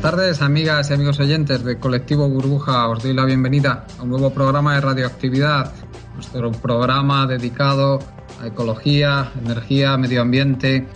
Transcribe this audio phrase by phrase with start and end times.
[0.00, 2.88] Buenas tardes, amigas y amigos oyentes de Colectivo Burbuja.
[2.88, 5.74] Os doy la bienvenida a un nuevo programa de radioactividad,
[6.14, 7.98] nuestro programa dedicado
[8.40, 10.86] a ecología, energía, medio ambiente.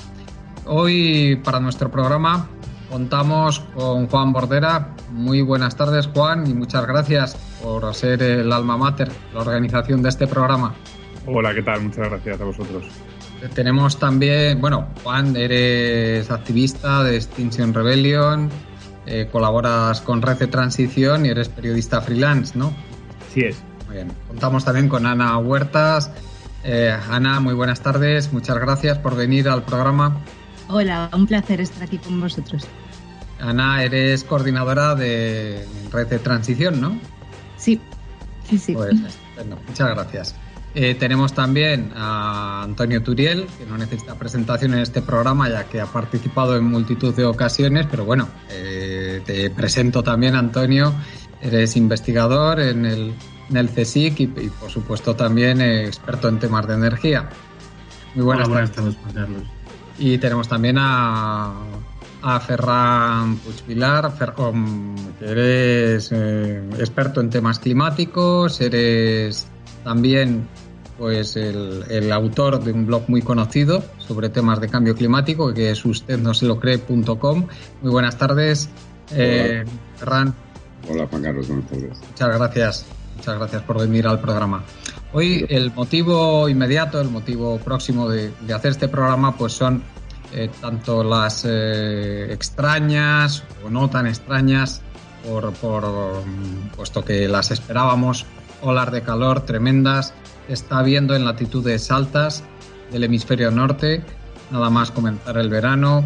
[0.65, 2.49] Hoy, para nuestro programa,
[2.89, 4.95] contamos con Juan Bordera.
[5.11, 10.09] Muy buenas tardes, Juan, y muchas gracias por ser el alma mater, la organización de
[10.09, 10.75] este programa.
[11.27, 11.83] Hola, ¿qué tal?
[11.83, 12.87] Muchas gracias a vosotros.
[13.55, 18.49] Tenemos también, bueno, Juan, eres activista de Extinction Rebellion,
[19.07, 22.73] eh, colaboras con Red de Transición y eres periodista freelance, ¿no?
[23.33, 23.57] Sí es.
[23.87, 24.13] Muy bien.
[24.29, 26.11] Contamos también con Ana Huertas.
[26.63, 28.33] Eh, Ana, muy buenas tardes.
[28.33, 30.17] Muchas gracias por venir al programa.
[30.69, 32.67] Hola, un placer estar aquí con vosotros.
[33.41, 36.99] Ana, eres coordinadora de Red de Transición, ¿no?
[37.59, 37.81] Sí,
[38.49, 38.73] sí, sí.
[38.73, 39.59] Pues, estupendo.
[39.69, 40.35] Muchas gracias.
[40.75, 45.81] Eh, tenemos también a Antonio Turiel, que no necesita presentación en este programa ya que
[45.81, 50.93] ha participado en multitud de ocasiones, pero bueno, eh, te presento también, Antonio.
[51.41, 53.15] Eres investigador en el,
[53.51, 57.29] en el CSIC y, y, por supuesto también eh, experto en temas de energía.
[58.17, 58.97] Muy buenas, Hola, buenas tardes.
[59.99, 61.53] Y tenemos también a,
[62.23, 64.13] a Ferran Puigvilar,
[65.19, 69.47] que eres eh, experto en temas climáticos, eres
[69.85, 70.49] también
[70.99, 75.71] pues el, el, autor de un blog muy conocido sobre temas de cambio climático, que
[75.71, 77.47] es usted no se lo cree.com.
[77.83, 78.69] Muy buenas tardes,
[79.13, 79.65] eh,
[79.97, 80.35] Ferran.
[80.89, 81.99] Hola Juan Carlos, buenas tardes.
[82.11, 82.87] Muchas gracias,
[83.17, 84.63] muchas gracias por venir al programa.
[85.13, 89.83] Hoy el motivo inmediato, el motivo próximo de, de hacer este programa, pues son
[90.37, 94.83] eh, tanto las eh, extrañas o no tan extrañas,
[95.25, 95.85] por, por,
[96.77, 98.27] puesto que las esperábamos,
[98.65, 100.15] olas de calor tremendas
[100.49, 102.43] está habiendo en latitudes altas
[102.91, 104.03] del hemisferio norte.
[104.51, 106.05] Nada más comenzar el verano,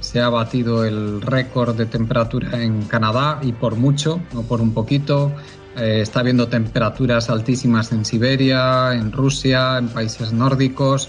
[0.00, 4.72] se ha batido el récord de temperatura en Canadá y por mucho, no por un
[4.72, 5.32] poquito.
[5.76, 11.08] Eh, está habiendo temperaturas altísimas en Siberia, en Rusia, en países nórdicos.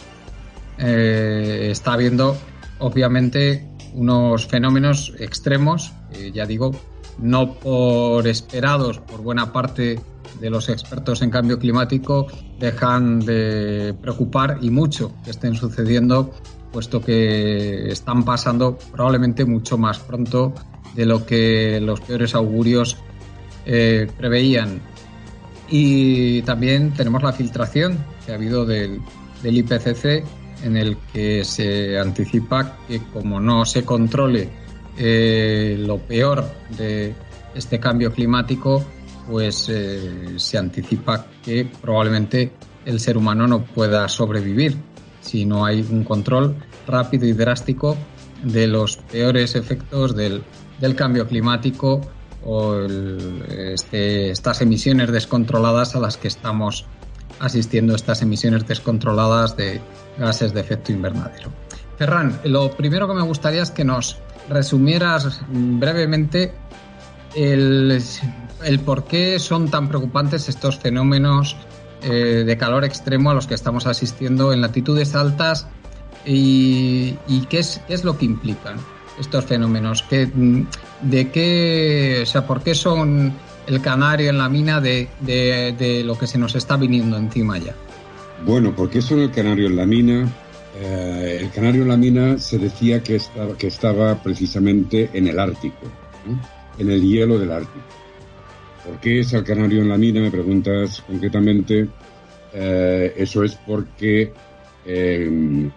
[0.77, 2.37] Eh, está habiendo,
[2.79, 6.71] obviamente, unos fenómenos extremos, eh, ya digo,
[7.19, 9.99] no por esperados por buena parte
[10.41, 12.27] de los expertos en cambio climático
[12.59, 16.33] dejan de preocupar y mucho que estén sucediendo,
[16.71, 20.53] puesto que están pasando probablemente mucho más pronto
[20.95, 22.97] de lo que los peores augurios
[23.65, 24.81] eh, preveían.
[25.69, 28.99] Y también tenemos la filtración que ha habido del,
[29.43, 30.25] del IPCC
[30.63, 34.49] en el que se anticipa que como no se controle
[34.97, 36.45] eh, lo peor
[36.77, 37.13] de
[37.55, 38.83] este cambio climático,
[39.27, 42.51] pues eh, se anticipa que probablemente
[42.85, 44.77] el ser humano no pueda sobrevivir
[45.21, 46.55] si no hay un control
[46.87, 47.95] rápido y drástico
[48.43, 50.43] de los peores efectos del,
[50.95, 52.01] cambio climático
[52.43, 52.75] o
[53.47, 56.85] este, estas emisiones descontroladas a las que estamos
[57.39, 59.79] asistiendo, estas emisiones descontroladas de
[60.17, 61.51] gases de efecto invernadero.
[61.97, 64.17] Ferran, lo primero que me gustaría es que nos
[64.49, 66.51] resumieras brevemente
[67.35, 68.01] el,
[68.85, 71.55] por qué son tan preocupantes estos fenómenos
[72.03, 75.67] eh, de calor extremo a los que estamos asistiendo en latitudes altas
[76.25, 77.15] y,
[77.49, 78.77] qué, es, lo que implican
[79.19, 80.29] estos fenómenos, ¿Qué,
[81.01, 83.33] de qué, o sea, por qué son
[83.67, 87.75] el canario en la mina de, lo que se nos está viniendo encima ya.
[88.45, 90.27] Bueno, porque eso en el canario en la mina?
[90.79, 95.39] Eh, el canario en la mina se decía que estaba, que estaba precisamente en el
[95.39, 95.87] Ártico,
[96.77, 97.85] en el hielo del Ártico.
[98.85, 100.21] ¿Por qué es el canario en la mina?
[100.21, 101.87] Me preguntas concretamente.
[102.53, 104.33] Eh, eso es porque
[104.85, 105.69] eh,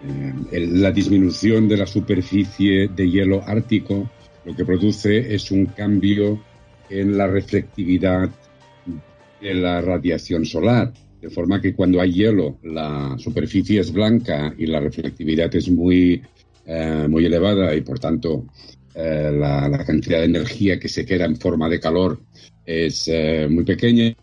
[0.51, 4.09] la disminución de la superficie de hielo ártico
[4.43, 6.41] lo que produce es un cambio
[6.89, 8.29] en la reflectividad
[9.41, 10.93] de la radiación solar.
[11.21, 16.21] De forma que cuando hay hielo, la superficie es blanca y la reflectividad es muy,
[16.65, 18.45] eh, muy elevada y por tanto
[18.95, 22.21] eh, la, cantidad de energía que se queda en forma de calor
[22.65, 24.15] es eh, muy pequeña.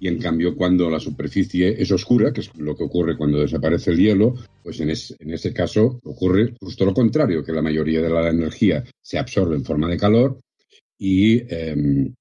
[0.00, 3.90] Y en cambio, cuando la superficie es oscura, que es lo que ocurre cuando desaparece
[3.90, 8.08] el hielo, pues en, en ese caso ocurre justo lo contrario, que la mayoría de
[8.08, 10.40] la energía se absorbe en forma de calor
[10.96, 12.14] y, em,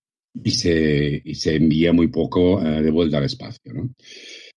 [0.43, 3.73] y se, y se envía muy poco eh, de vuelta al espacio.
[3.73, 3.93] ¿no?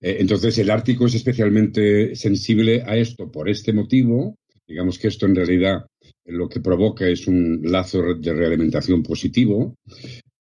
[0.01, 4.35] Entonces, el Ártico es especialmente sensible a esto por este motivo.
[4.71, 5.85] Digamos que esto en realidad
[6.27, 9.75] lo que provoca es un lazo de realimentación positivo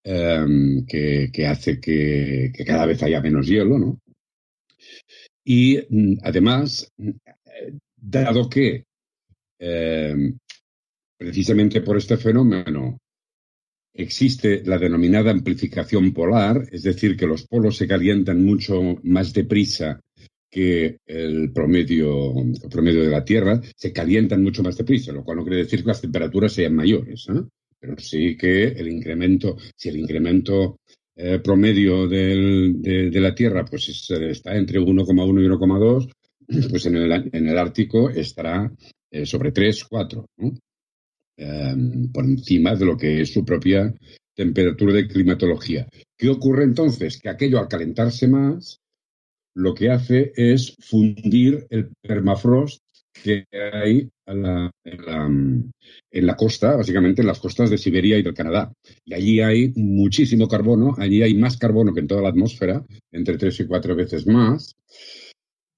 [0.05, 3.77] em, que, hace que, cada vez haya menos hielo.
[3.77, 3.99] ¿no?
[5.45, 6.89] Y mm, además,
[7.97, 8.85] dado que
[9.59, 10.39] em,
[11.19, 12.99] precisamente por este fenómeno
[13.93, 19.99] existe la denominada amplificación polar, es decir, que los polos se calientan mucho más deprisa
[20.51, 22.35] que el promedio,
[22.71, 25.89] promedio de la Tierra, se calientan mucho más deprisa, lo cual no quiere decir que
[25.89, 27.43] las temperaturas sean mayores, ¿eh?
[27.79, 30.79] pero sí que el incremento, si el incremento
[31.17, 36.11] eh, promedio de, la Tierra pues está entre 1,1 y 1,2,
[36.71, 38.71] pues en el, en el Ártico estará
[39.11, 40.27] eh, sobre 3, 4.
[40.39, 40.53] ¿no?
[41.37, 43.95] Em, por encima de lo que es su propia
[44.35, 45.89] temperatura de climatología.
[46.17, 47.19] ¿Qué ocurre entonces?
[47.19, 48.79] Que aquello al calentarse más,
[49.55, 52.83] lo que hace es fundir el permafrost
[53.13, 54.43] que hay en,
[56.13, 58.73] la, costa, básicamente en las costas de Siberia y del Canadá.
[59.05, 63.37] Y allí hay muchísimo carbono, allí hay más carbono que en toda la atmósfera, entre
[63.37, 64.77] tres y cuatro veces más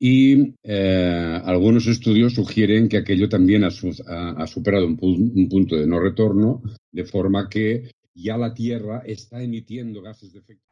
[0.04, 6.60] y eh, algunos estudios sugieren que aquello también ha, superado un, punto de no retorno,
[6.90, 10.71] de forma que ya la Tierra está emitiendo gases de efecto.